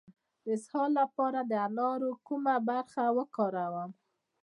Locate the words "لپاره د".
1.01-1.53